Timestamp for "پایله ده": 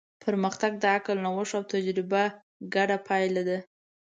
3.07-3.57